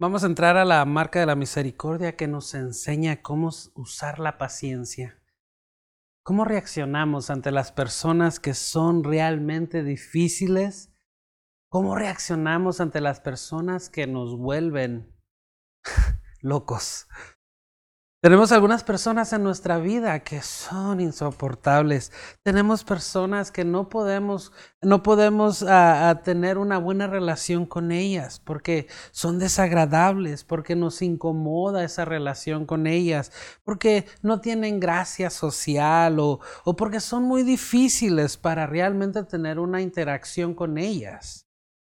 Vamos 0.00 0.22
a 0.22 0.26
entrar 0.28 0.56
a 0.56 0.64
la 0.64 0.84
marca 0.84 1.18
de 1.18 1.26
la 1.26 1.34
misericordia 1.34 2.14
que 2.14 2.28
nos 2.28 2.54
enseña 2.54 3.20
cómo 3.20 3.50
usar 3.74 4.20
la 4.20 4.38
paciencia. 4.38 5.20
¿Cómo 6.22 6.44
reaccionamos 6.44 7.30
ante 7.30 7.50
las 7.50 7.72
personas 7.72 8.38
que 8.38 8.54
son 8.54 9.02
realmente 9.02 9.82
difíciles? 9.82 10.94
¿Cómo 11.68 11.96
reaccionamos 11.96 12.80
ante 12.80 13.00
las 13.00 13.18
personas 13.18 13.90
que 13.90 14.06
nos 14.06 14.38
vuelven 14.38 15.18
locos? 16.42 17.08
Tenemos 18.20 18.50
algunas 18.50 18.82
personas 18.82 19.32
en 19.32 19.44
nuestra 19.44 19.78
vida 19.78 20.24
que 20.24 20.42
son 20.42 21.00
insoportables. 21.00 22.10
Tenemos 22.42 22.82
personas 22.82 23.52
que 23.52 23.64
no 23.64 23.88
podemos, 23.88 24.50
no 24.82 25.04
podemos 25.04 25.62
ah, 25.62 26.10
ah, 26.10 26.22
tener 26.24 26.58
una 26.58 26.78
buena 26.78 27.06
relación 27.06 27.64
con 27.64 27.92
ellas 27.92 28.40
porque 28.40 28.88
son 29.12 29.38
desagradables, 29.38 30.42
porque 30.42 30.74
nos 30.74 31.00
incomoda 31.00 31.84
esa 31.84 32.04
relación 32.04 32.66
con 32.66 32.88
ellas, 32.88 33.30
porque 33.62 34.04
no 34.20 34.40
tienen 34.40 34.80
gracia 34.80 35.30
social 35.30 36.18
o, 36.18 36.40
o 36.64 36.74
porque 36.74 36.98
son 36.98 37.22
muy 37.22 37.44
difíciles 37.44 38.36
para 38.36 38.66
realmente 38.66 39.22
tener 39.22 39.60
una 39.60 39.80
interacción 39.80 40.54
con 40.54 40.76
ellas. 40.76 41.47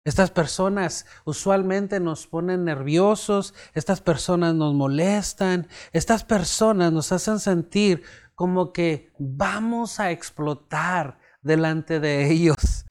Estas 0.07 0.31
personas 0.31 1.05
usualmente 1.25 1.99
nos 1.99 2.27
ponen 2.27 2.63
nerviosos, 2.63 3.53
estas 3.73 3.99
personas 3.99 4.55
nos 4.55 4.73
molestan, 4.73 5.67
estas 5.91 6.23
personas 6.23 6.93
nos 6.93 7.11
hacen 7.11 7.41
sentir 7.41 8.03
como 8.33 8.71
que 8.71 9.11
vamos 9.19 9.99
a 9.99 10.11
explotar 10.11 11.19
delante 11.41 11.99
de 11.99 12.31
ellos. 12.31 12.85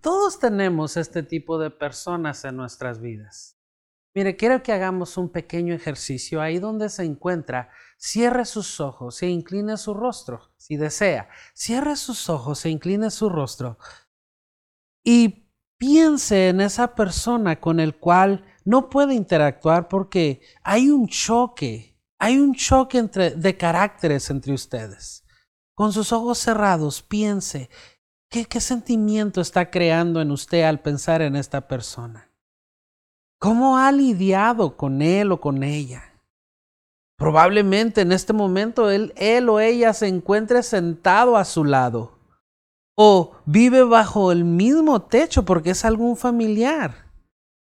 Todos 0.00 0.38
tenemos 0.38 0.96
este 0.96 1.22
tipo 1.22 1.58
de 1.58 1.70
personas 1.70 2.42
en 2.46 2.56
nuestras 2.56 2.98
vidas. 2.98 3.58
Mire, 4.14 4.34
quiero 4.34 4.62
que 4.62 4.72
hagamos 4.72 5.18
un 5.18 5.28
pequeño 5.28 5.74
ejercicio 5.74 6.40
ahí 6.40 6.60
donde 6.60 6.88
se 6.88 7.04
encuentra. 7.04 7.68
Cierre 7.98 8.46
sus 8.46 8.80
ojos 8.80 9.22
e 9.22 9.26
incline 9.26 9.76
su 9.76 9.92
rostro, 9.92 10.54
si 10.56 10.78
desea. 10.78 11.28
Cierre 11.52 11.96
sus 11.96 12.30
ojos 12.30 12.64
e 12.64 12.70
incline 12.70 13.10
su 13.10 13.28
rostro. 13.28 13.76
Y 15.02 15.43
piense 15.84 16.48
en 16.48 16.62
esa 16.62 16.94
persona 16.94 17.60
con 17.60 17.78
el 17.78 17.96
cual 17.96 18.42
no 18.64 18.88
puede 18.88 19.12
interactuar 19.12 19.86
porque 19.88 20.40
hay 20.62 20.88
un 20.88 21.08
choque, 21.08 22.00
hay 22.18 22.38
un 22.38 22.54
choque 22.54 22.96
entre, 22.96 23.32
de 23.32 23.54
caracteres 23.58 24.30
entre 24.30 24.54
ustedes. 24.54 25.26
Con 25.74 25.92
sus 25.92 26.10
ojos 26.10 26.38
cerrados, 26.38 27.02
piense, 27.02 27.68
¿qué, 28.30 28.46
¿qué 28.46 28.62
sentimiento 28.62 29.42
está 29.42 29.70
creando 29.70 30.22
en 30.22 30.30
usted 30.30 30.62
al 30.62 30.80
pensar 30.80 31.20
en 31.20 31.36
esta 31.36 31.68
persona? 31.68 32.30
¿Cómo 33.38 33.76
ha 33.76 33.92
lidiado 33.92 34.78
con 34.78 35.02
él 35.02 35.32
o 35.32 35.40
con 35.42 35.62
ella? 35.62 36.18
Probablemente 37.18 38.00
en 38.00 38.12
este 38.12 38.32
momento 38.32 38.90
él, 38.90 39.12
él 39.16 39.50
o 39.50 39.60
ella 39.60 39.92
se 39.92 40.08
encuentre 40.08 40.62
sentado 40.62 41.36
a 41.36 41.44
su 41.44 41.62
lado 41.62 42.13
o 42.96 43.32
vive 43.44 43.82
bajo 43.82 44.32
el 44.32 44.44
mismo 44.44 45.02
techo 45.02 45.44
porque 45.44 45.70
es 45.70 45.84
algún 45.84 46.16
familiar. 46.16 47.12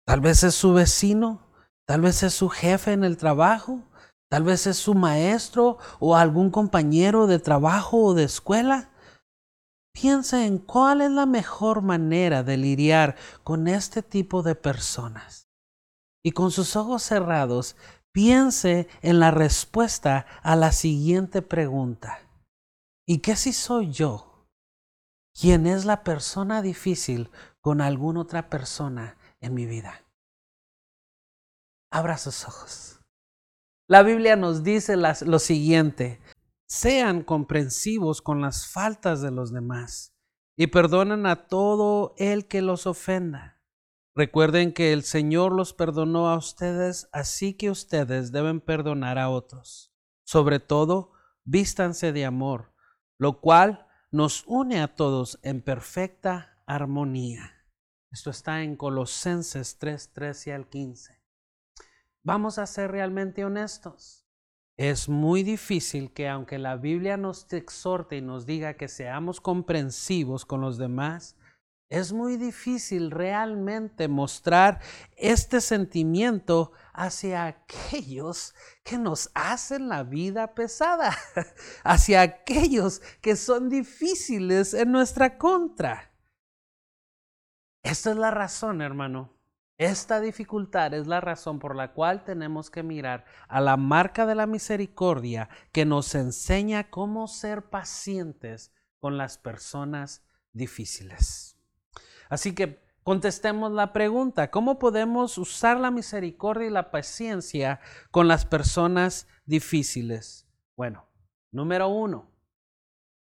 Tal 0.06 0.20
vez 0.20 0.44
es 0.44 0.56
su 0.56 0.74
vecino, 0.74 1.48
tal 1.88 2.02
vez 2.02 2.24
es 2.24 2.34
su 2.34 2.50
jefe 2.50 2.92
en 2.92 3.04
el 3.04 3.18
trabajo, 3.18 3.84
tal 4.30 4.44
vez 4.44 4.68
es 4.68 4.78
su 4.78 4.94
maestro 4.94 5.78
o 6.00 6.16
algún 6.16 6.50
compañero 6.50 7.28
de 7.28 7.40
trabajo 7.40 8.04
o 8.04 8.14
de 8.14 8.26
escuela. 8.26 8.90
Piensa 9.94 10.46
en 10.46 10.58
cuál 10.58 11.02
es 11.02 11.12
la 11.12 11.26
mejor 11.26 11.82
manera 11.82 12.44
de 12.44 12.58
lidiar 12.58 13.16
con 13.44 13.68
este 13.68 14.02
tipo 14.02 14.44
de 14.44 14.56
personas. 14.56 15.48
Y 16.26 16.32
con 16.32 16.52
sus 16.52 16.76
ojos 16.76 17.04
cerrados, 17.04 17.76
piense 18.12 18.88
en 19.02 19.20
la 19.20 19.30
respuesta 19.32 20.26
a 20.42 20.56
la 20.56 20.72
siguiente 20.72 21.42
pregunta. 21.42 22.20
¿Y 23.06 23.20
qué 23.20 23.36
si 23.36 23.54
soy 23.54 23.92
yo? 23.92 24.33
¿Quién 25.40 25.66
es 25.66 25.86
la 25.86 26.04
persona 26.04 26.62
difícil 26.62 27.32
con 27.60 27.82
alguna 27.82 28.22
otra 28.22 28.50
persona 28.50 29.18
en 29.42 29.54
mi 29.56 29.66
vida? 29.66 30.06
Abra 31.92 32.18
sus 32.18 32.48
ojos. 32.48 33.00
La 33.88 34.04
Biblia 34.04 34.36
nos 34.36 34.64
dice 34.64 34.96
lo 34.96 35.40
siguiente, 35.40 36.22
sean 36.68 37.24
comprensivos 37.24 38.22
con 38.22 38.42
las 38.42 38.68
faltas 38.68 39.22
de 39.22 39.32
los 39.32 39.52
demás 39.52 40.16
y 40.56 40.68
perdonen 40.68 41.26
a 41.26 41.48
todo 41.48 42.14
el 42.18 42.48
que 42.48 42.62
los 42.62 42.88
ofenda. 42.88 43.60
Recuerden 44.16 44.74
que 44.74 44.94
el 44.94 45.04
Señor 45.04 45.52
los 45.52 45.74
perdonó 45.74 46.30
a 46.30 46.38
ustedes, 46.38 47.10
así 47.12 47.56
que 47.56 47.72
ustedes 47.72 48.32
deben 48.32 48.62
perdonar 48.62 49.18
a 49.18 49.30
otros. 49.30 49.92
Sobre 50.24 50.60
todo, 50.60 51.12
vístanse 51.44 52.14
de 52.14 52.24
amor, 52.24 52.74
lo 53.18 53.42
cual 53.42 53.88
nos 54.14 54.44
une 54.46 54.80
a 54.80 54.94
todos 54.94 55.40
en 55.42 55.64
perfecta 55.64 56.62
armonía. 56.68 57.66
Esto 58.12 58.30
está 58.30 58.62
en 58.62 58.76
Colosenses 58.76 59.80
3, 59.80 60.14
13 60.14 60.54
al 60.54 60.70
15. 60.70 61.20
Vamos 62.24 62.60
a 62.60 62.68
ser 62.68 62.92
realmente 62.92 63.44
honestos. 63.44 64.28
Es 64.78 65.10
muy 65.10 65.42
difícil 65.42 66.14
que 66.14 66.30
aunque 66.30 66.60
la 66.60 66.76
Biblia 66.76 67.18
nos 67.18 67.52
exhorte 67.52 68.18
y 68.18 68.22
nos 68.22 68.46
diga 68.46 68.76
que 68.76 68.88
seamos 68.88 69.42
comprensivos 69.42 70.46
con 70.46 70.62
los 70.62 70.78
demás, 70.78 71.36
es 71.90 72.12
muy 72.12 72.38
difícil 72.38 73.12
realmente 73.12 74.08
mostrar 74.08 74.82
este 75.16 75.62
sentimiento 75.62 76.72
hacia 76.92 77.46
aquellos 77.46 78.56
que 78.84 78.98
nos 78.98 79.30
hacen 79.36 79.90
la 79.90 80.04
vida 80.04 80.56
pesada, 80.56 81.16
hacia 81.84 82.22
aquellos 82.22 83.02
que 83.22 83.36
son 83.36 83.70
difíciles 83.70 84.74
en 84.74 84.92
nuestra 84.92 85.38
contra. 85.38 86.12
Esta 87.84 88.12
es 88.12 88.18
la 88.18 88.32
razón, 88.32 88.82
hermano. 88.82 89.34
Esta 89.78 90.22
dificultad 90.22 90.94
es 90.94 91.08
la 91.08 91.20
razón 91.20 91.60
por 91.60 91.76
la 91.76 91.94
cual 91.94 92.24
tenemos 92.24 92.70
que 92.70 92.84
mirar 92.84 93.26
a 93.48 93.60
la 93.60 93.76
marca 93.76 94.26
de 94.26 94.36
la 94.36 94.48
misericordia 94.48 95.50
que 95.72 95.84
nos 95.84 96.16
enseña 96.16 96.90
cómo 96.90 97.28
ser 97.28 97.70
pacientes 97.70 98.72
con 99.00 99.18
las 99.18 99.38
personas 99.38 100.26
difíciles. 100.54 101.53
Así 102.30 102.56
que 102.56 102.82
contestemos 103.04 103.72
la 103.72 103.94
pregunta, 103.94 104.50
¿cómo 104.50 104.80
podemos 104.80 105.38
usar 105.38 105.80
la 105.80 105.92
misericordia 105.92 106.68
y 106.68 106.72
la 106.72 106.92
paciencia 106.92 107.80
con 108.12 108.28
las 108.28 108.46
personas 108.46 109.28
difíciles? 109.46 110.48
Bueno, 110.76 111.06
número 111.52 111.88
uno, 111.88 112.32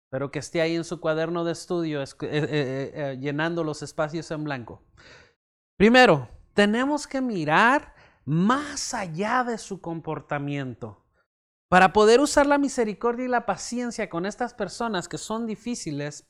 pero 0.10 0.32
que 0.32 0.40
esté 0.40 0.62
ahí 0.62 0.76
en 0.76 0.84
su 0.84 1.00
cuaderno 1.00 1.44
de 1.44 1.54
estudio 1.54 2.02
eh, 2.02 2.08
eh, 2.22 2.92
eh, 2.94 3.18
llenando 3.20 3.64
los 3.64 3.82
espacios 3.82 4.30
en 4.32 4.44
blanco. 4.44 4.84
Primero, 5.78 6.28
tenemos 6.54 7.08
que 7.08 7.22
mirar 7.22 7.94
más 8.26 8.94
allá 8.94 9.44
de 9.44 9.58
su 9.58 9.82
comportamiento. 9.82 11.06
Para 11.70 11.94
poder 11.94 12.20
usar 12.20 12.48
la 12.48 12.58
misericordia 12.58 13.26
y 13.26 13.30
la 13.30 13.46
paciencia 13.46 14.10
con 14.10 14.26
estas 14.26 14.54
personas 14.54 15.08
que 15.08 15.20
son 15.20 15.46
difíciles, 15.46 16.28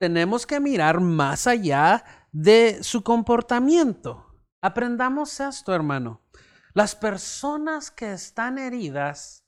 tenemos 0.00 0.46
que 0.46 0.60
mirar 0.60 0.98
más 0.98 1.46
allá 1.46 2.02
de 2.32 2.82
su 2.82 3.02
comportamiento. 3.02 4.26
Aprendamos 4.62 5.38
esto, 5.40 5.74
hermano. 5.74 6.22
Las 6.72 6.96
personas 6.96 7.90
que 7.90 8.14
están 8.14 8.56
heridas, 8.56 9.44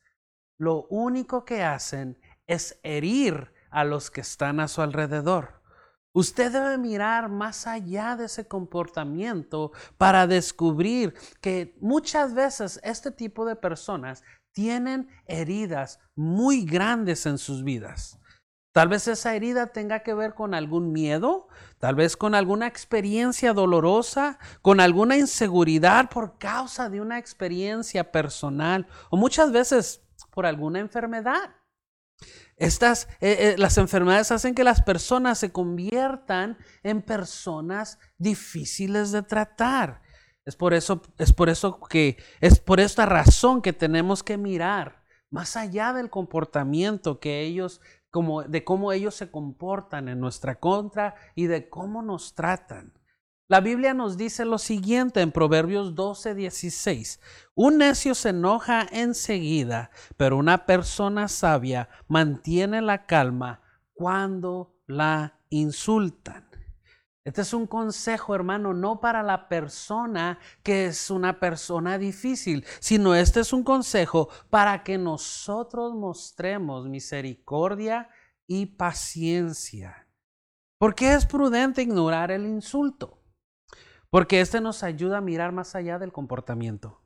lo 0.59 0.87
único 0.91 1.47
que 1.47 1.63
hacen 1.63 2.19
es 2.47 2.79
herir 2.83 3.51
a 3.71 3.85
los 3.85 4.11
que 4.11 4.21
están 4.21 4.61
a 4.61 4.69
su 4.69 4.83
alrededor. 4.83 5.63
Usted 6.13 6.53
debe 6.53 6.77
mirar 6.77 7.31
más 7.31 7.67
allá 7.67 8.15
de 8.17 8.27
ese 8.27 8.47
comportamiento 8.47 9.73
para 9.97 10.27
descubrir 10.27 11.15
que 11.41 11.79
muchas 11.81 12.35
veces 12.35 12.79
este 12.85 13.11
tipo 13.11 13.47
de 13.47 13.57
personas 13.57 14.23
tienen 14.53 15.09
heridas 15.25 15.99
muy 16.15 16.67
grandes 16.67 17.25
en 17.25 17.39
sus 17.39 17.65
vidas. 17.65 18.19
Tal 18.73 18.89
vez 18.89 19.07
esa 19.07 19.35
herida 19.35 19.67
tenga 19.67 20.01
que 20.03 20.15
ver 20.15 20.35
con 20.35 20.55
algún 20.55 20.93
miedo, 20.93 21.49
tal 21.79 21.95
vez 21.95 22.17
con 22.17 22.35
alguna 22.35 22.67
experiencia 22.67 23.53
dolorosa, 23.53 24.39
con 24.63 24.81
alguna 24.81 25.19
inseguridad 25.19 26.09
por 26.09 26.39
causa 26.39 26.89
de 26.89 27.03
una 27.03 27.19
experiencia 27.19 28.11
personal 28.11 28.87
o 29.11 29.19
muchas 29.19 29.53
veces 29.53 30.03
por 30.31 30.47
alguna 30.47 30.81
enfermedad. 30.81 31.55
Estas, 32.57 33.09
eh, 33.21 33.37
eh, 33.41 33.55
las 33.59 33.77
enfermedades 33.77 34.33
hacen 34.33 34.55
que 34.55 34.65
las 34.65 34.81
personas 34.81 35.39
se 35.39 35.53
conviertan 35.53 36.57
en 36.83 37.03
personas 37.03 37.99
difíciles 38.17 39.13
de 39.13 39.23
tratar. 39.23 40.01
Es 40.47 40.57
por 40.57 40.73
eso, 40.73 41.03
es 41.19 41.33
por 41.33 41.51
eso 41.51 41.79
que, 41.81 42.17
es 42.41 42.59
por 42.59 42.81
esta 42.81 43.05
razón 43.05 43.61
que 43.61 43.75
tenemos 43.75 44.23
que 44.23 44.39
mirar 44.39 45.03
más 45.31 45.57
allá 45.57 45.93
del 45.93 46.11
comportamiento 46.11 47.19
que 47.19 47.41
ellos 47.41 47.81
de 48.47 48.65
cómo 48.65 48.93
ellos 48.93 49.15
se 49.15 49.31
comportan 49.31 50.09
en 50.09 50.21
nuestra 50.21 50.61
contra 50.61 51.15
y 51.35 51.47
de 51.47 51.69
cómo 51.69 52.03
nos 52.03 52.35
tratan. 52.35 52.93
La 53.49 53.61
Biblia 53.61 53.93
nos 53.93 54.17
dice 54.17 54.45
lo 54.45 54.57
siguiente 54.59 55.21
en 55.21 55.31
Proverbios 55.31 55.95
12, 55.95 56.35
16. 56.35 57.21
Un 57.55 57.79
necio 57.79 58.15
se 58.15 58.31
enoja 58.31 58.87
enseguida, 58.91 59.91
pero 60.17 60.39
una 60.39 60.65
persona 60.65 61.29
sabia 61.29 61.89
mantiene 62.09 62.81
la 62.81 63.05
calma 63.05 63.61
cuando 63.93 64.75
la 64.87 65.39
insultan. 65.51 66.52
Este 67.25 67.43
es 67.43 67.55
un 67.55 67.69
consejo, 67.69 68.35
hermano, 68.35 68.75
no 68.75 69.01
para 69.01 69.23
la 69.23 69.49
persona 69.49 70.41
que 70.65 70.87
es 70.87 71.09
una 71.09 71.39
persona 71.39 71.97
difícil, 71.97 72.65
sino 72.81 73.15
este 73.15 73.41
es 73.41 73.53
un 73.53 73.63
consejo 73.63 74.29
para 74.51 74.83
que 74.83 74.99
nosotros 74.99 75.95
mostremos 75.95 76.89
misericordia 76.89 78.09
y 78.49 78.67
paciencia. 78.67 80.09
¿Por 80.79 80.97
qué 80.97 81.15
es 81.15 81.25
prudente 81.25 81.83
ignorar 81.83 82.33
el 82.33 82.45
insulto? 82.45 83.23
Porque 84.11 84.41
este 84.41 84.61
nos 84.61 84.83
ayuda 84.83 85.19
a 85.19 85.21
mirar 85.21 85.53
más 85.53 85.77
allá 85.77 86.01
del 86.01 86.11
comportamiento. 86.11 87.03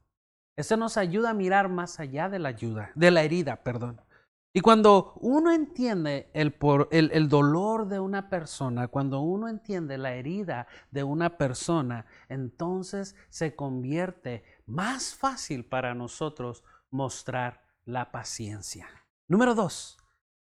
Este 0.57 0.79
nos 0.79 0.97
ayuda 0.97 1.31
a 1.31 1.35
mirar 1.35 1.69
más 1.69 2.01
allá 2.01 2.31
de 2.31 2.39
la 2.39 2.49
ayuda, 2.49 2.91
de 2.95 3.11
la 3.11 3.23
herida, 3.23 3.63
perdón. 3.63 4.01
Y 4.57 4.63
cuando 4.63 5.13
uno 5.21 5.53
entiende 5.53 6.31
el, 6.33 7.29
dolor 7.29 7.89
de 7.89 8.01
una 8.01 8.31
persona, 8.31 8.89
cuando 8.89 9.21
uno 9.21 9.49
entiende 9.49 9.99
la 9.99 10.15
herida 10.15 10.67
de 10.91 11.05
una 11.05 11.37
persona, 11.37 12.07
entonces 12.31 13.15
se 13.29 13.55
convierte 13.55 14.45
más 14.65 15.15
fácil 15.15 15.67
para 15.67 15.95
nosotros 15.95 16.65
mostrar 16.91 17.67
la 17.85 18.11
paciencia. 18.11 18.89
Número 19.29 19.55
dos, 19.55 19.99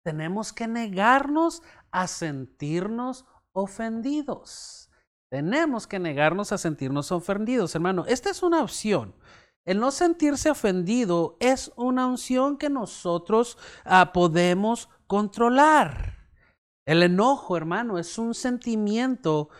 tenemos 0.02 0.52
que 0.52 0.66
negarnos 0.66 1.62
a 1.92 2.08
sentirnos 2.08 3.26
ofendidos. 3.52 4.90
Tenemos 5.30 5.86
que 5.86 6.00
negarnos 6.00 6.50
a 6.50 6.58
sentirnos 6.58 7.12
ofendidos, 7.12 7.76
hermano. 7.76 8.04
Esta 8.08 8.30
es 8.30 8.42
una 8.42 8.60
opción. 8.60 9.14
El 9.66 9.78
no 9.78 9.90
sentirse 9.90 10.50
ofendido 10.50 11.36
es 11.40 11.70
una 11.76 12.10
opción 12.10 12.56
que 12.56 12.70
nosotros 12.70 13.58
ah, 13.84 14.12
podemos 14.12 14.88
controlar. 15.06 16.16
El 16.86 17.02
enojo, 17.02 17.56
hermano, 17.56 17.98
es 17.98 18.18
un 18.18 18.34
sentimiento 18.34 19.50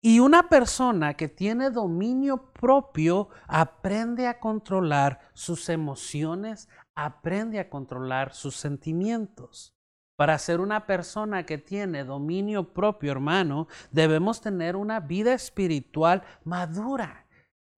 y 0.00 0.20
una 0.20 0.48
persona 0.48 1.14
que 1.14 1.28
tiene 1.28 1.70
dominio 1.70 2.52
propio 2.52 3.30
aprende 3.46 4.28
a 4.28 4.38
controlar 4.38 5.18
sus 5.34 5.68
emociones, 5.68 6.68
aprende 6.94 7.58
a 7.58 7.68
controlar 7.68 8.34
sus 8.34 8.54
sentimientos. 8.54 9.74
Para 10.16 10.38
ser 10.38 10.60
una 10.60 10.86
persona 10.86 11.46
que 11.46 11.58
tiene 11.58 12.04
dominio 12.04 12.72
propio, 12.72 13.12
hermano, 13.12 13.66
debemos 13.90 14.40
tener 14.40 14.76
una 14.76 15.00
vida 15.00 15.32
espiritual 15.32 16.22
madura. 16.44 17.27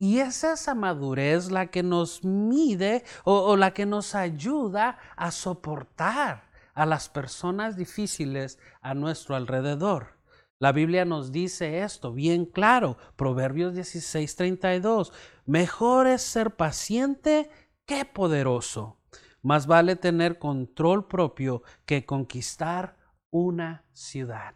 Y 0.02 0.20
es 0.20 0.44
esa 0.44 0.74
madurez 0.74 1.50
la 1.50 1.66
que 1.66 1.82
nos 1.82 2.24
mide 2.24 3.04
o, 3.24 3.54
la 3.54 3.74
que 3.74 3.84
nos 3.84 4.14
ayuda 4.14 4.98
a 5.14 5.30
soportar 5.30 6.50
a 6.72 6.86
las 6.86 7.10
personas 7.10 7.76
difíciles 7.76 8.58
a 8.80 8.94
nuestro 8.94 9.36
alrededor. 9.36 10.18
La 10.58 10.72
Biblia 10.72 11.04
nos 11.04 11.32
dice 11.32 11.82
esto 11.82 12.14
bien 12.14 12.46
claro, 12.46 12.96
Proverbios 13.16 13.74
16, 13.74 14.36
32. 14.36 15.12
Mejor 15.44 16.06
es 16.06 16.22
ser 16.22 16.56
paciente 16.56 17.50
que 17.84 18.06
poderoso. 18.06 18.96
Más 19.42 19.66
vale 19.66 19.96
tener 19.96 20.38
control 20.38 21.08
propio 21.08 21.62
que 21.84 22.06
conquistar 22.06 22.96
una 23.28 23.84
ciudad. 23.92 24.54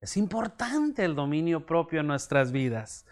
Es 0.00 0.16
importante 0.18 1.04
el 1.04 1.14
dominio 1.14 1.64
propio 1.64 2.00
en 2.00 2.06
nuestras 2.06 2.52
vidas. 2.52 3.06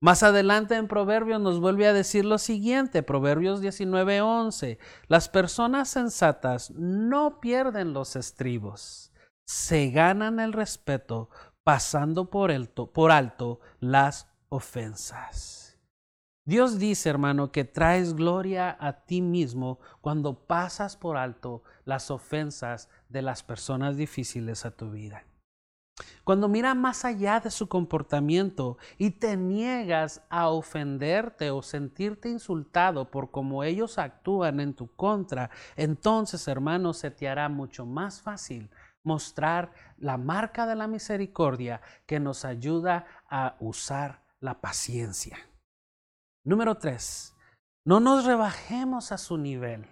Más 0.00 0.22
adelante 0.22 0.74
en 0.74 0.88
Proverbios 0.88 1.40
nos 1.40 1.58
vuelve 1.58 1.86
a 1.86 1.94
decir 1.94 2.24
lo 2.24 2.36
siguiente, 2.36 3.02
Proverbios 3.02 3.62
19:11, 3.62 4.78
las 5.08 5.28
personas 5.28 5.88
sensatas 5.88 6.70
no 6.72 7.40
pierden 7.40 7.94
los 7.94 8.14
estribos, 8.14 9.10
se 9.46 9.90
ganan 9.90 10.38
el 10.38 10.52
respeto 10.52 11.30
pasando 11.64 12.28
por 12.30 12.50
alto, 12.50 12.92
por 12.92 13.10
alto 13.10 13.60
las 13.80 14.28
ofensas. 14.50 15.78
Dios 16.44 16.78
dice, 16.78 17.08
hermano, 17.08 17.50
que 17.50 17.64
traes 17.64 18.14
gloria 18.14 18.76
a 18.78 19.04
ti 19.04 19.20
mismo 19.20 19.80
cuando 20.00 20.46
pasas 20.46 20.96
por 20.96 21.16
alto 21.16 21.64
las 21.84 22.10
ofensas 22.10 22.88
de 23.08 23.22
las 23.22 23.42
personas 23.42 23.96
difíciles 23.96 24.64
a 24.64 24.70
tu 24.70 24.90
vida. 24.90 25.24
Cuando 26.24 26.48
miras 26.48 26.76
más 26.76 27.04
allá 27.04 27.40
de 27.40 27.50
su 27.50 27.68
comportamiento 27.68 28.78
y 28.98 29.12
te 29.12 29.36
niegas 29.36 30.22
a 30.28 30.48
ofenderte 30.48 31.50
o 31.50 31.62
sentirte 31.62 32.28
insultado 32.28 33.10
por 33.10 33.30
cómo 33.30 33.64
ellos 33.64 33.98
actúan 33.98 34.60
en 34.60 34.74
tu 34.74 34.94
contra, 34.94 35.50
entonces, 35.76 36.46
hermano, 36.48 36.92
se 36.92 37.10
te 37.10 37.28
hará 37.28 37.48
mucho 37.48 37.86
más 37.86 38.20
fácil 38.20 38.70
mostrar 39.04 39.72
la 39.98 40.16
marca 40.16 40.66
de 40.66 40.74
la 40.74 40.88
misericordia 40.88 41.80
que 42.06 42.18
nos 42.18 42.44
ayuda 42.44 43.06
a 43.30 43.56
usar 43.60 44.24
la 44.40 44.60
paciencia. 44.60 45.38
Número 46.44 46.76
tres, 46.76 47.34
no 47.84 48.00
nos 48.00 48.24
rebajemos 48.24 49.12
a 49.12 49.18
su 49.18 49.38
nivel. 49.38 49.86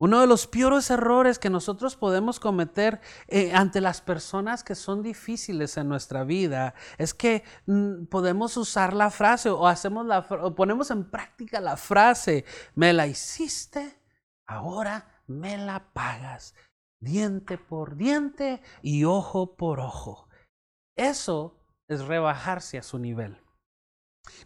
Uno 0.00 0.22
de 0.22 0.26
los 0.26 0.46
peores 0.46 0.90
errores 0.90 1.38
que 1.38 1.50
nosotros 1.50 1.94
podemos 1.94 2.40
cometer 2.40 3.02
eh, 3.28 3.52
ante 3.52 3.82
las 3.82 4.00
personas 4.00 4.64
que 4.64 4.74
son 4.74 5.02
difíciles 5.02 5.76
en 5.76 5.90
nuestra 5.90 6.24
vida 6.24 6.74
es 6.96 7.12
que 7.12 7.44
mm, 7.66 8.06
podemos 8.06 8.56
usar 8.56 8.94
la 8.94 9.10
frase 9.10 9.50
o 9.50 9.66
hacemos 9.66 10.06
la 10.06 10.20
o 10.20 10.54
ponemos 10.54 10.90
en 10.90 11.10
práctica 11.10 11.60
la 11.60 11.76
frase, 11.76 12.46
me 12.74 12.94
la 12.94 13.06
hiciste, 13.06 14.00
ahora 14.46 15.22
me 15.26 15.58
la 15.58 15.92
pagas, 15.92 16.54
diente 16.98 17.58
por 17.58 17.96
diente 17.96 18.62
y 18.80 19.04
ojo 19.04 19.54
por 19.54 19.80
ojo. 19.80 20.30
Eso 20.96 21.58
es 21.88 22.06
rebajarse 22.06 22.78
a 22.78 22.82
su 22.82 22.98
nivel. 22.98 23.36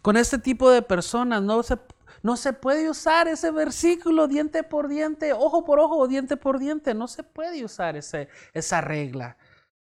Con 0.01 0.17
este 0.17 0.37
tipo 0.37 0.69
de 0.69 0.81
personas 0.81 1.41
no 1.41 1.63
se, 1.63 1.77
no 2.23 2.37
se 2.37 2.53
puede 2.53 2.89
usar 2.89 3.27
ese 3.27 3.51
versículo 3.51 4.27
diente 4.27 4.63
por 4.63 4.87
diente, 4.87 5.33
ojo 5.33 5.63
por 5.63 5.79
ojo 5.79 6.07
diente 6.07 6.37
por 6.37 6.59
diente. 6.59 6.93
No 6.93 7.07
se 7.07 7.23
puede 7.23 7.63
usar 7.63 7.95
ese, 7.95 8.29
esa 8.53 8.81
regla. 8.81 9.37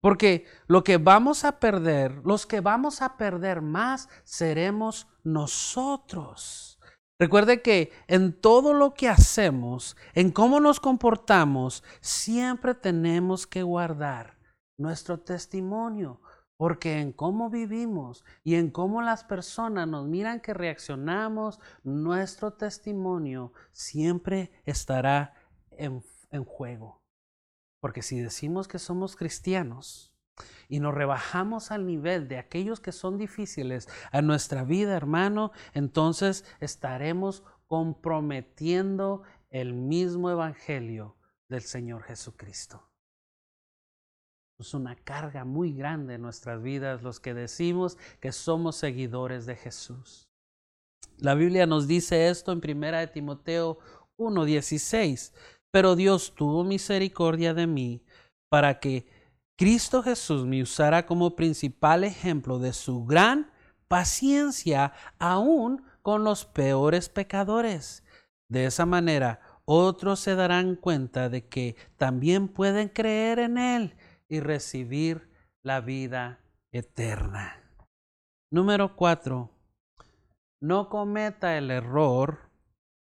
Porque 0.02 0.46
lo 0.68 0.84
que 0.84 0.98
vamos 0.98 1.44
a 1.44 1.60
perder, 1.60 2.22
los 2.24 2.46
que 2.46 2.62
vamos 2.62 3.02
a 3.02 3.18
perder 3.18 3.62
más, 3.62 4.10
seremos 4.24 5.08
nosotros. 5.24 6.80
Recuerde 7.20 7.64
que 7.64 7.92
en 8.08 8.32
todo 8.40 8.74
lo 8.74 8.94
que 8.94 9.10
hacemos, 9.10 9.98
en 10.14 10.32
cómo 10.32 10.60
nos 10.60 10.80
comportamos, 10.80 11.84
siempre 12.00 12.76
tenemos 12.76 13.48
que 13.48 13.64
guardar 13.64 14.38
nuestro 14.78 15.20
testimonio, 15.20 16.22
porque 16.58 17.00
en 17.00 17.14
cómo 17.14 17.50
vivimos 17.50 18.26
y 18.44 18.56
en 18.56 18.72
cómo 18.72 19.02
las 19.02 19.24
personas 19.24 19.88
nos 19.88 20.08
miran 20.08 20.42
que 20.42 20.56
reaccionamos, 20.56 21.60
nuestro 21.84 22.54
testimonio 22.54 23.54
siempre 23.72 24.52
estará 24.66 25.36
en, 25.72 26.02
juego. 26.46 27.04
Porque 27.80 28.02
si 28.02 28.20
decimos 28.20 28.68
que 28.68 28.80
somos 28.80 29.16
cristianos 29.16 30.14
y 30.68 30.80
nos 30.80 30.94
rebajamos 30.94 31.72
al 31.72 31.86
nivel 31.86 32.28
de 32.28 32.40
aquellos 32.40 32.80
que 32.80 32.92
son 32.92 33.18
difíciles 33.18 33.88
a 34.12 34.22
nuestra 34.22 34.64
vida, 34.64 34.96
hermano, 34.96 35.52
entonces 35.74 36.44
estaremos 36.60 37.44
comprometiendo 37.68 39.24
el 39.50 39.74
mismo 39.74 40.32
evangelio 40.32 41.16
del 41.48 41.62
Señor 41.62 42.04
Jesucristo. 42.04 42.90
Es 44.60 44.74
una 44.74 44.96
carga 44.96 45.46
muy 45.46 45.72
grande 45.72 46.16
en 46.16 46.24
nuestras 46.24 46.64
vidas 46.64 47.04
los 47.04 47.20
que 47.20 47.36
decimos 47.36 47.96
que 48.20 48.32
somos 48.32 48.76
seguidores 48.76 49.46
de 49.46 49.56
Jesús. 49.56 50.28
La 51.20 51.36
Biblia 51.36 51.68
nos 51.68 51.88
dice 51.88 52.30
esto 52.30 52.52
en 52.52 52.60
1 52.60 52.98
de 52.98 53.08
Timoteo 53.08 53.78
1:16, 54.18 55.32
pero 55.70 55.96
Dios 55.96 56.34
tuvo 56.34 56.64
misericordia 56.64 57.54
de 57.54 57.68
mí 57.68 58.04
para 58.50 58.80
que 58.80 59.06
Cristo 59.58 60.02
Jesús 60.02 60.48
me 60.48 60.64
usara 60.64 61.06
como 61.06 61.36
principal 61.36 62.04
ejemplo 62.04 62.58
de 62.58 62.74
su 62.74 63.06
gran 63.06 63.52
paciencia 63.88 64.92
aún 65.20 65.84
con 66.02 66.24
los 66.24 66.46
peores 66.46 67.10
pecadores. 67.10 68.04
De 68.50 68.66
esa 68.66 68.88
manera, 68.88 69.40
otros 69.66 70.20
se 70.20 70.34
darán 70.34 70.76
cuenta 70.76 71.30
de 71.30 71.46
que 71.46 71.76
también 71.96 72.48
pueden 72.48 72.90
creer 72.90 73.38
en 73.38 73.60
Él 73.60 73.96
y 74.30 74.40
recibir 74.40 75.30
la 75.64 75.82
vida 75.82 76.40
eterna. 76.72 77.64
Número 78.52 78.96
cuatro, 78.96 79.52
no 80.62 80.90
cometa 80.90 81.58
el 81.58 81.72
error 81.72 82.40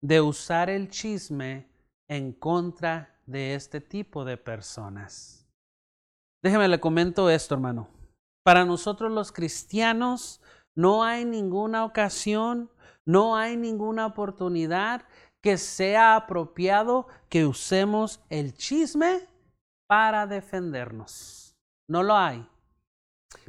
de 0.01 0.21
usar 0.21 0.69
el 0.69 0.89
chisme 0.89 1.69
en 2.07 2.33
contra 2.33 3.19
de 3.25 3.55
este 3.55 3.81
tipo 3.81 4.25
de 4.25 4.37
personas. 4.37 5.47
Déjeme 6.43 6.67
le 6.67 6.79
comento 6.79 7.29
esto, 7.29 7.55
hermano. 7.55 7.89
Para 8.43 8.63
nosotros 8.63 9.11
los 9.11 9.31
cristianos 9.31 10.41
no 10.75 11.03
hay 11.03 11.25
ninguna 11.25 11.83
ocasión, 11.83 12.71
no 13.05 13.35
hay 13.35 13.57
ninguna 13.57 14.05
oportunidad 14.05 15.05
que 15.41 15.57
sea 15.57 16.15
apropiado 16.15 17.07
que 17.29 17.45
usemos 17.45 18.21
el 18.29 18.53
chisme 18.53 19.27
para 19.87 20.27
defendernos. 20.27 21.57
No 21.87 22.03
lo 22.03 22.15
hay. 22.15 22.47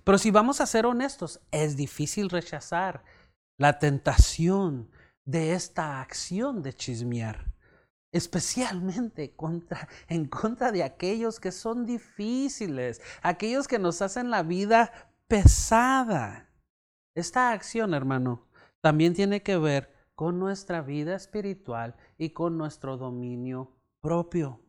Pero 0.04 0.18
si 0.18 0.30
vamos 0.30 0.60
a 0.60 0.66
ser 0.66 0.86
honestos, 0.86 1.40
es 1.50 1.76
difícil 1.76 2.30
rechazar 2.30 3.04
la 3.58 3.78
tentación 3.78 4.90
de 5.24 5.52
esta 5.52 6.00
acción 6.00 6.62
de 6.62 6.72
chismear, 6.72 7.52
especialmente 8.12 9.34
en 10.08 10.26
contra 10.26 10.72
de 10.72 10.82
aquellos 10.82 11.40
que 11.40 11.52
son 11.52 11.84
difíciles, 11.84 13.02
aquellos 13.22 13.68
que 13.68 13.78
nos 13.78 14.00
hacen 14.00 14.30
la 14.30 14.42
vida 14.42 15.12
pesada. 15.26 16.48
Esta 17.14 17.52
acción, 17.52 17.94
hermano, 17.94 18.46
también 18.80 19.12
tiene 19.12 19.42
que 19.42 19.58
ver 19.58 19.92
con 20.14 20.38
nuestra 20.38 20.80
vida 20.82 21.14
espiritual 21.14 21.96
y 22.16 22.30
con 22.30 22.56
nuestro 22.56 22.96
dominio 22.96 23.76
propio. 24.00 24.60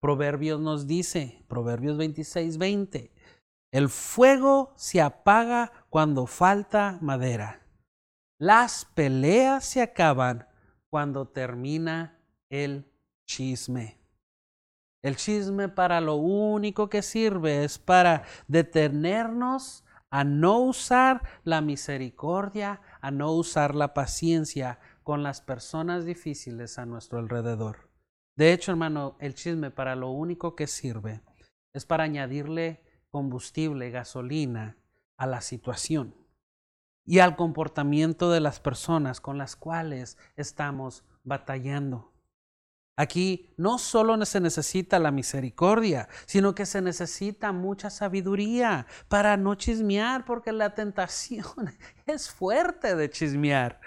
Proverbios 0.00 0.60
nos 0.60 0.86
dice, 0.86 1.44
Proverbios 1.48 1.96
26, 1.96 2.58
20, 2.58 3.12
el 3.72 3.88
fuego 3.88 4.72
se 4.76 5.00
apaga 5.00 5.72
cuando 5.90 6.26
falta 6.26 6.98
madera. 7.00 7.60
Las 8.38 8.84
peleas 8.84 9.64
se 9.64 9.82
acaban 9.82 10.46
cuando 10.88 11.26
termina 11.26 12.18
el 12.48 12.90
chisme. 13.26 13.98
El 15.02 15.16
chisme 15.16 15.68
para 15.68 16.00
lo 16.00 16.14
único 16.16 16.88
que 16.88 17.02
sirve 17.02 17.64
es 17.64 17.78
para 17.78 18.22
detenernos 18.46 19.84
a 20.10 20.24
no 20.24 20.60
usar 20.60 21.22
la 21.44 21.60
misericordia, 21.60 22.80
a 23.00 23.10
no 23.10 23.32
usar 23.32 23.74
la 23.74 23.94
paciencia 23.94 24.78
con 25.02 25.22
las 25.22 25.40
personas 25.40 26.04
difíciles 26.04 26.78
a 26.78 26.86
nuestro 26.86 27.18
alrededor. 27.18 27.87
De 28.38 28.52
hecho, 28.52 28.70
hermano, 28.70 29.16
el 29.18 29.34
chisme 29.34 29.72
para 29.72 29.96
lo 29.96 30.10
único 30.10 30.54
que 30.54 30.68
sirve 30.68 31.22
es 31.72 31.84
para 31.84 32.04
añadirle 32.04 32.80
combustible, 33.10 33.90
gasolina 33.90 34.76
a 35.16 35.26
la 35.26 35.40
situación 35.40 36.14
y 37.04 37.18
al 37.18 37.34
comportamiento 37.34 38.30
de 38.30 38.38
las 38.38 38.60
personas 38.60 39.20
con 39.20 39.38
las 39.38 39.56
cuales 39.56 40.18
estamos 40.36 41.02
batallando. 41.24 42.12
Aquí 42.96 43.52
no 43.56 43.76
solo 43.76 44.24
se 44.24 44.38
necesita 44.38 45.00
la 45.00 45.10
misericordia, 45.10 46.08
sino 46.24 46.54
que 46.54 46.64
se 46.64 46.80
necesita 46.80 47.50
mucha 47.50 47.90
sabiduría 47.90 48.86
para 49.08 49.36
no 49.36 49.56
chismear, 49.56 50.24
porque 50.24 50.52
la 50.52 50.76
tentación 50.76 51.44
es 52.06 52.30
fuerte 52.30 52.94
de 52.94 53.10
chismear. 53.10 53.80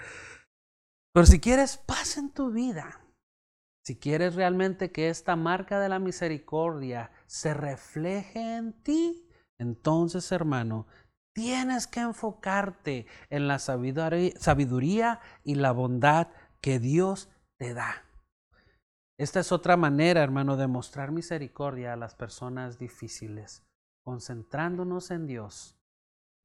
Pero 1.14 1.26
si 1.26 1.40
quieres 1.40 1.78
paz 1.78 2.18
en 2.18 2.34
tu 2.34 2.52
vida, 2.52 3.01
si 3.92 3.98
quieres 3.98 4.36
realmente 4.36 4.90
que 4.94 5.10
esta 5.10 5.36
marca 5.36 5.78
de 5.82 5.90
la 5.90 6.00
misericordia 6.00 7.12
se 7.26 7.54
refleje 7.54 8.56
en 8.56 8.72
ti, 8.84 9.28
entonces, 9.58 10.32
hermano, 10.32 10.88
tienes 11.36 11.88
que 11.88 12.00
enfocarte 12.00 13.06
en 13.30 13.50
la 13.50 13.60
sabiduría 13.60 15.20
y 15.44 15.56
la 15.56 15.74
bondad 15.74 16.30
que 16.62 16.80
Dios 16.80 17.30
te 17.60 17.74
da. 17.74 18.06
Esta 19.20 19.42
es 19.42 19.52
otra 19.52 19.76
manera, 19.76 20.24
hermano, 20.24 20.56
de 20.56 20.68
mostrar 20.68 21.12
misericordia 21.12 21.92
a 21.92 21.98
las 21.98 22.16
personas 22.16 22.80
difíciles, 22.80 23.68
concentrándonos 24.06 25.12
en 25.12 25.28
Dios 25.28 25.78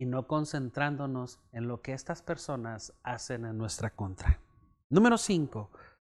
y 0.01 0.07
no 0.07 0.27
concentrándonos 0.27 1.39
en 1.53 1.69
lo 1.69 1.81
que 1.81 1.93
estas 1.93 2.23
personas 2.23 2.93
hacen 3.05 3.45
en 3.45 3.57
nuestra 3.57 3.91
contra. 3.91 4.41
Número 4.91 5.17
cinco, 5.17 5.71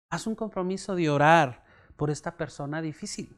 haz 0.09 0.27
un 0.27 0.35
compromiso 0.35 0.95
de 0.95 1.09
orar 1.09 1.63
por 1.95 2.09
esta 2.09 2.37
persona 2.37 2.81
difícil. 2.81 3.37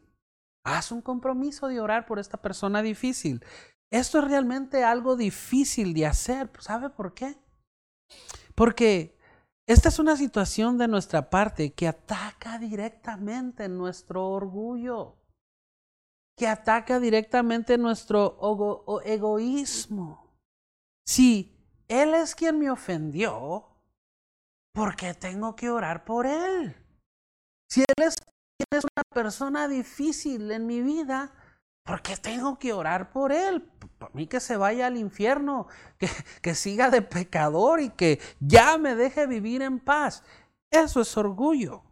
Haz 0.65 0.91
un 0.91 1.01
compromiso 1.01 1.67
de 1.67 1.79
orar 1.79 2.05
por 2.05 2.19
esta 2.19 2.41
persona 2.41 2.81
difícil. 2.81 3.43
Esto 3.91 4.19
es 4.19 4.25
realmente 4.25 4.83
algo 4.83 5.15
difícil 5.15 5.93
de 5.93 6.05
hacer. 6.05 6.49
¿Sabe 6.59 6.89
por 6.89 7.13
qué? 7.13 7.37
Porque 8.53 9.17
esta 9.65 9.89
es 9.89 9.99
una 9.99 10.17
situación 10.17 10.77
de 10.77 10.87
nuestra 10.87 11.29
parte 11.29 11.73
que 11.73 11.87
ataca 11.87 12.57
directamente 12.57 13.69
nuestro 13.69 14.27
orgullo, 14.29 15.15
que 16.37 16.47
ataca 16.47 16.99
directamente 16.99 17.77
nuestro 17.77 18.37
egoísmo. 19.05 20.37
Si 21.05 21.55
Él 21.87 22.13
es 22.13 22.35
quien 22.35 22.59
me 22.59 22.69
ofendió, 22.69 23.76
¿por 24.77 24.95
qué 24.95 25.15
tengo 25.15 25.55
que 25.55 25.71
orar 25.71 26.05
por 26.05 26.27
Él? 26.27 26.75
Si 27.67 27.81
Él 27.81 28.05
es, 28.05 28.15
una 28.71 29.03
persona 29.11 29.67
difícil 29.67 30.51
en 30.51 30.67
mi 30.67 30.81
vida, 30.81 31.33
¿Por 31.83 32.01
qué 32.01 32.17
tengo 32.17 32.59
que 32.59 32.73
orar 32.73 33.11
por 33.11 33.31
él? 33.31 33.61
Para 33.97 34.13
mí 34.13 34.27
que 34.27 34.41
se 34.41 34.57
vaya 34.57 34.87
al 34.87 34.97
infierno, 34.97 35.67
que, 35.97 36.09
que 36.41 36.53
siga 36.53 36.89
de 36.89 37.01
pecador 37.01 37.79
y 37.79 37.91
que 37.91 38.19
ya 38.41 38.77
me 38.77 38.93
deje 38.93 39.25
vivir 39.25 39.61
en 39.61 39.79
paz. 39.79 40.21
Eso 40.69 40.99
es 40.99 41.15
orgullo. 41.15 41.83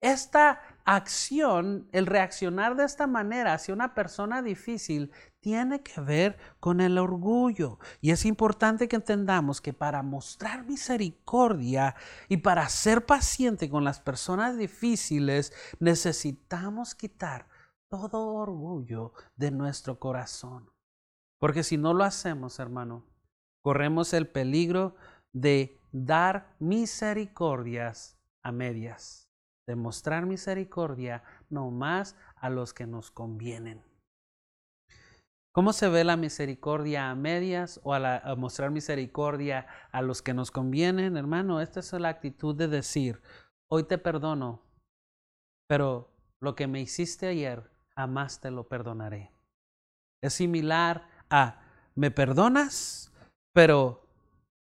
Esta 0.00 0.62
acción, 0.86 1.90
el 1.92 2.06
reaccionar 2.06 2.74
de 2.74 2.86
esta 2.86 3.06
manera 3.06 3.52
hacia 3.52 3.74
una 3.74 3.92
persona 3.92 4.40
difícil, 4.40 5.12
tiene 5.42 5.82
que 5.82 6.00
ver 6.00 6.38
con 6.60 6.80
el 6.80 6.96
orgullo. 6.96 7.78
Y 8.00 8.12
es 8.12 8.24
importante 8.24 8.86
que 8.88 8.96
entendamos 8.96 9.60
que 9.60 9.72
para 9.72 10.02
mostrar 10.02 10.64
misericordia 10.64 11.96
y 12.28 12.38
para 12.38 12.68
ser 12.68 13.04
paciente 13.04 13.68
con 13.68 13.84
las 13.84 14.00
personas 14.00 14.56
difíciles, 14.56 15.52
necesitamos 15.80 16.94
quitar 16.94 17.48
todo 17.90 18.34
orgullo 18.34 19.12
de 19.36 19.50
nuestro 19.50 19.98
corazón. 19.98 20.70
Porque 21.40 21.64
si 21.64 21.76
no 21.76 21.92
lo 21.92 22.04
hacemos, 22.04 22.60
hermano, 22.60 23.04
corremos 23.62 24.12
el 24.12 24.28
peligro 24.28 24.94
de 25.32 25.80
dar 25.90 26.54
misericordias 26.60 28.16
a 28.44 28.52
medias, 28.52 29.28
de 29.66 29.74
mostrar 29.74 30.24
misericordia 30.24 31.24
no 31.50 31.72
más 31.72 32.14
a 32.36 32.48
los 32.48 32.72
que 32.72 32.86
nos 32.86 33.10
convienen. 33.10 33.91
¿Cómo 35.54 35.74
se 35.74 35.90
ve 35.90 36.02
la 36.02 36.16
misericordia 36.16 37.10
a 37.10 37.14
medias 37.14 37.78
o 37.84 37.92
a, 37.92 38.34
mostrar 38.36 38.70
misericordia 38.70 39.66
a 39.92 40.00
los 40.00 40.22
que 40.22 40.32
nos 40.32 40.50
convienen, 40.50 41.18
hermano? 41.18 41.60
Esta 41.60 41.80
es 41.80 41.92
la 41.92 42.08
actitud 42.08 42.56
de 42.56 42.68
decir, 42.68 43.20
hoy 43.70 43.84
te 43.84 43.98
perdono, 43.98 44.62
pero 45.68 46.10
lo 46.40 46.54
que 46.54 46.66
me 46.66 46.80
hiciste 46.80 47.26
ayer 47.26 47.70
jamás 47.94 48.40
te 48.40 48.50
lo 48.50 48.66
perdonaré. 48.66 49.30
Es 50.22 50.32
similar 50.32 51.06
a, 51.28 51.60
me 51.96 52.10
perdonas, 52.10 53.12
pero 53.52 54.08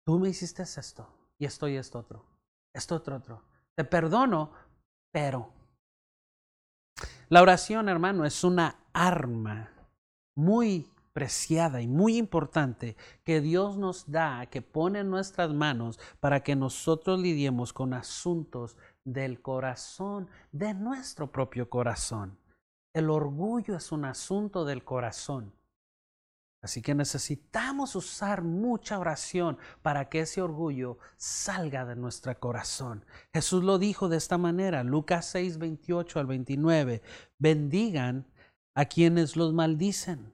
tú 0.04 0.18
me 0.18 0.30
hiciste 0.30 0.64
esto 0.64 1.08
y 1.38 1.44
esto 1.44 1.68
y 1.68 1.76
esto 1.76 2.00
otro, 2.00 2.26
esto 2.74 2.96
otro 2.96 3.16
otro. 3.16 3.44
Te 3.76 3.84
perdono, 3.84 4.52
pero... 5.12 5.52
La 7.28 7.40
oración, 7.40 7.88
hermano, 7.88 8.26
es 8.26 8.42
una 8.44 8.84
arma 8.92 9.71
muy 10.34 10.88
preciada 11.12 11.82
y 11.82 11.86
muy 11.86 12.16
importante 12.16 12.96
que 13.24 13.40
Dios 13.40 13.76
nos 13.76 14.10
da, 14.10 14.46
que 14.46 14.62
pone 14.62 15.00
en 15.00 15.10
nuestras 15.10 15.52
manos 15.52 15.98
para 16.20 16.42
que 16.42 16.56
nosotros 16.56 17.20
lidiemos 17.20 17.72
con 17.72 17.92
asuntos 17.92 18.76
del 19.04 19.42
corazón, 19.42 20.28
de 20.52 20.74
nuestro 20.74 21.30
propio 21.30 21.68
corazón. 21.68 22.38
El 22.94 23.10
orgullo 23.10 23.76
es 23.76 23.92
un 23.92 24.04
asunto 24.04 24.64
del 24.64 24.84
corazón. 24.84 25.52
Así 26.62 26.80
que 26.80 26.94
necesitamos 26.94 27.96
usar 27.96 28.42
mucha 28.42 29.00
oración 29.00 29.58
para 29.82 30.08
que 30.08 30.20
ese 30.20 30.40
orgullo 30.40 30.98
salga 31.16 31.84
de 31.84 31.96
nuestro 31.96 32.38
corazón. 32.38 33.04
Jesús 33.34 33.64
lo 33.64 33.78
dijo 33.78 34.08
de 34.08 34.16
esta 34.16 34.38
manera, 34.38 34.84
Lucas 34.84 35.26
6, 35.26 35.58
28 35.58 36.20
al 36.20 36.26
29. 36.26 37.02
Bendigan 37.38 38.26
a 38.74 38.84
quienes 38.84 39.36
los 39.36 39.52
maldicen. 39.52 40.32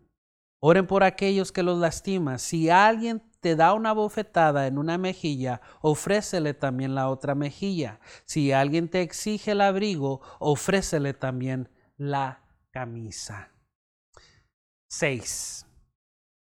Oren 0.60 0.86
por 0.86 1.04
aquellos 1.04 1.52
que 1.52 1.62
los 1.62 1.78
lastiman. 1.78 2.38
Si 2.38 2.68
alguien 2.68 3.22
te 3.40 3.54
da 3.54 3.72
una 3.74 3.92
bofetada 3.92 4.66
en 4.66 4.78
una 4.78 4.98
mejilla, 4.98 5.60
ofrécele 5.80 6.54
también 6.54 6.94
la 6.94 7.08
otra 7.08 7.34
mejilla. 7.34 8.00
Si 8.24 8.52
alguien 8.52 8.88
te 8.88 9.02
exige 9.02 9.52
el 9.52 9.60
abrigo, 9.60 10.20
ofrécele 10.40 11.14
también 11.14 11.68
la 11.96 12.44
camisa. 12.72 13.52
6. 14.90 15.66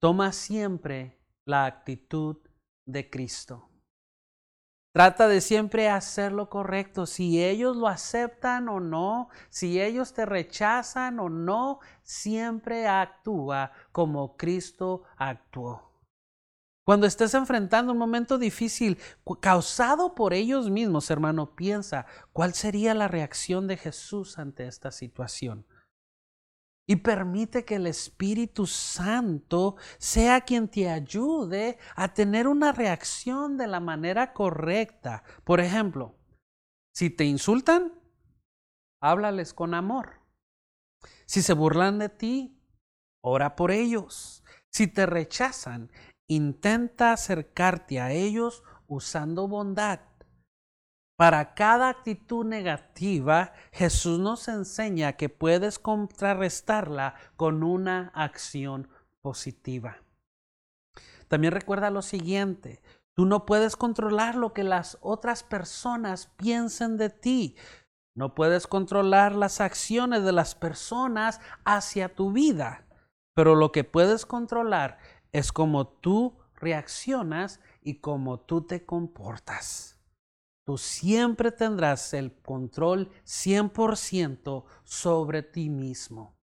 Toma 0.01 0.33
siempre 0.33 1.19
la 1.45 1.67
actitud 1.67 2.37
de 2.87 3.11
Cristo. 3.11 3.69
Trata 4.97 5.29
de 5.29 5.43
siempre 5.43 5.91
hacer 5.91 6.33
lo 6.33 6.49
correcto, 6.49 7.05
si 7.05 7.45
ellos 7.45 7.77
lo 7.77 7.87
aceptan 7.87 8.67
o 8.71 8.81
no, 8.81 9.29
si 9.51 9.79
ellos 9.79 10.15
te 10.15 10.25
rechazan 10.25 11.21
o 11.21 11.29
no, 11.29 11.81
siempre 12.03 12.89
actúa 12.89 13.73
como 13.93 14.39
Cristo 14.39 15.03
actuó. 15.19 15.93
Cuando 16.83 17.07
estés 17.07 17.35
enfrentando 17.35 17.93
un 17.93 17.99
momento 17.99 18.39
difícil 18.39 18.97
causado 19.41 20.15
por 20.15 20.33
ellos 20.33 20.71
mismos, 20.71 21.11
hermano, 21.11 21.55
piensa 21.55 22.07
cuál 22.33 22.55
sería 22.55 22.95
la 22.95 23.07
reacción 23.07 23.67
de 23.67 23.77
Jesús 23.77 24.39
ante 24.39 24.67
esta 24.67 24.91
situación 24.91 25.67
y 26.87 26.97
permite 26.97 27.65
que 27.65 27.77
el 27.77 27.87
Espíritu 27.87 28.67
Santo 28.67 29.77
sea 29.99 30.43
quien 30.43 30.69
te 30.69 30.89
ayude 30.89 31.79
a 31.97 32.15
tener 32.15 32.47
una 32.47 32.73
reacción 32.73 33.57
de 33.57 33.67
la 33.67 33.81
manera 33.81 34.33
correcta. 34.33 35.25
Por 35.45 35.61
ejemplo, 35.61 36.15
si 36.95 37.11
te 37.11 37.25
insultan, 37.25 37.93
háblales 39.03 39.53
con 39.53 39.75
amor. 39.75 40.21
Si 41.27 41.43
se 41.43 41.53
burlan 41.55 41.99
de 41.99 42.09
ti, 42.09 42.63
ora 43.21 43.57
por 43.57 43.73
ellos. 43.73 44.45
Si 44.71 44.87
te 44.87 45.07
rechazan, 45.07 45.91
intenta 46.29 47.13
acercarte 47.13 48.01
a 48.01 48.13
ellos 48.13 48.63
usando 48.87 49.49
bondad 49.49 50.01
para 51.17 51.55
cada 51.55 51.89
actitud 51.89 52.45
negativa, 52.45 53.55
Jesús 53.73 54.19
nos 54.19 54.49
enseña 54.49 55.15
que 55.15 55.31
puedes 55.31 55.79
contrarrestarla 55.79 57.15
con 57.37 57.63
una 57.63 58.13
acción 58.15 58.89
positiva. 59.23 59.97
También 61.29 61.55
recuerda 61.55 61.91
lo 61.91 62.03
siguiente, 62.03 62.83
tú 63.15 63.25
no 63.25 63.47
puedes 63.47 63.77
controlar 63.77 64.35
lo 64.35 64.53
que 64.53 64.63
las 64.63 64.99
otras 65.01 65.43
personas 65.43 66.27
piensen 66.37 66.99
de 66.99 67.09
ti. 67.09 67.57
No 68.15 68.35
puedes 68.35 68.67
controlar 68.67 69.35
las 69.35 69.61
acciones 69.61 70.23
de 70.23 70.33
las 70.33 70.55
personas 70.55 71.41
hacia 71.65 72.15
tu 72.15 72.31
vida, 72.33 72.87
pero 73.35 73.55
lo 73.55 73.73
que 73.73 73.85
puedes 73.85 74.27
controlar 74.27 74.99
es 75.33 75.51
cómo 75.51 75.87
tú 75.89 76.39
reaccionas 76.55 77.61
y 77.83 78.01
cómo 78.01 78.41
tú 78.41 78.67
te 78.67 78.85
comportas 78.85 79.96
tú 80.67 80.77
siempre 80.77 81.53
tendrás 81.53 82.13
el 82.13 82.33
control 82.33 83.09
100% 83.25 84.65
sobre 84.83 85.43
ti 85.43 85.71
mismo. 85.71 86.37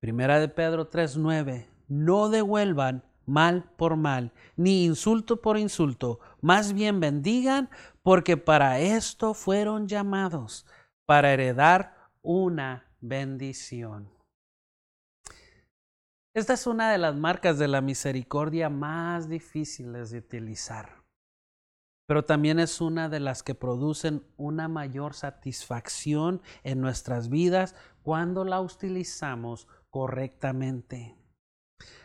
Primera 0.00 0.40
de 0.40 0.48
Pedro 0.48 0.88
3:9, 0.88 1.68
no 1.88 2.30
devuelvan 2.30 3.04
mal 3.26 3.70
por 3.76 3.96
mal, 3.96 4.32
ni 4.56 4.86
insulto 4.86 5.42
por 5.42 5.58
insulto, 5.58 6.20
más 6.40 6.72
bien 6.72 7.00
bendigan, 7.00 7.68
porque 8.02 8.38
para 8.38 8.80
esto 8.80 9.34
fueron 9.34 9.86
llamados, 9.86 10.66
para 11.06 11.32
heredar 11.32 12.10
una 12.22 12.90
bendición. 13.00 14.10
Esta 16.34 16.54
es 16.54 16.66
una 16.66 16.90
de 16.90 16.98
las 16.98 17.14
marcas 17.14 17.58
de 17.58 17.68
la 17.68 17.82
misericordia 17.82 18.70
más 18.70 19.28
difíciles 19.28 20.10
de 20.10 20.18
utilizar 20.18 20.99
pero 22.10 22.24
también 22.24 22.58
es 22.58 22.80
una 22.80 23.08
de 23.08 23.20
las 23.20 23.44
que 23.44 23.54
producen 23.54 24.26
una 24.36 24.66
mayor 24.66 25.14
satisfacción 25.14 26.42
en 26.64 26.80
nuestras 26.80 27.28
vidas 27.28 27.76
cuando 28.02 28.44
la 28.44 28.60
utilizamos 28.60 29.68
correctamente. 29.90 31.14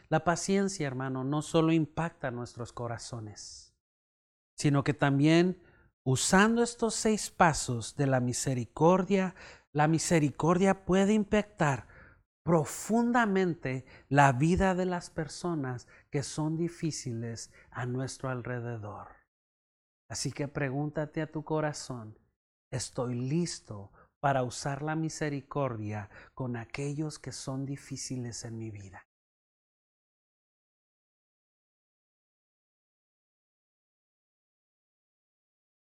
La 0.09 0.23
paciencia, 0.23 0.85
hermano, 0.85 1.23
no 1.23 1.41
solo 1.41 1.71
impacta 1.71 2.29
nuestros 2.29 2.71
corazones, 2.71 3.73
sino 4.55 4.83
que 4.83 4.93
también 4.93 5.59
usando 6.03 6.61
estos 6.61 6.93
seis 6.93 7.31
pasos 7.31 7.95
de 7.95 8.05
la 8.05 8.19
misericordia, 8.19 9.33
la 9.73 9.87
misericordia 9.87 10.85
puede 10.85 11.13
impactar 11.15 11.87
profundamente 12.43 13.85
la 14.07 14.33
vida 14.33 14.75
de 14.75 14.85
las 14.85 15.09
personas 15.09 15.87
que 16.11 16.21
son 16.21 16.57
difíciles 16.57 17.51
a 17.71 17.87
nuestro 17.87 18.29
alrededor. 18.29 19.24
Así 20.15 20.31
que 20.31 20.47
pregúntate 20.47 21.21
a 21.21 21.29
tu 21.29 21.43
corazón, 21.43 22.17
¿estoy 22.71 23.15
listo 23.15 23.91
para 24.21 24.43
usar 24.43 24.81
la 24.81 24.95
misericordia 24.95 26.09
con 26.33 26.55
aquellos 26.55 27.19
que 27.19 27.33
son 27.33 27.65
difíciles 27.65 28.45
en 28.45 28.57
mi 28.57 28.71
vida? 28.71 29.05